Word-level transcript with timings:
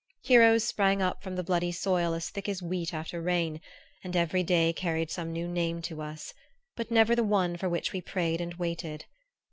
Heroes 0.23 0.63
sprang 0.63 0.99
up 0.99 1.21
from 1.21 1.35
the 1.35 1.43
bloody 1.43 1.71
soil 1.71 2.15
as 2.15 2.31
thick 2.31 2.49
as 2.49 2.63
wheat 2.63 2.91
after 2.91 3.21
rain, 3.21 3.61
and 4.03 4.15
every 4.15 4.41
day 4.41 4.73
carried 4.73 5.11
some 5.11 5.31
new 5.31 5.47
name 5.47 5.79
to 5.83 6.01
us; 6.01 6.33
but 6.75 6.89
never 6.89 7.15
the 7.15 7.23
one 7.23 7.55
for 7.55 7.69
which 7.69 7.93
we 7.93 8.01
prayed 8.01 8.41
and 8.41 8.55
waited. 8.55 9.05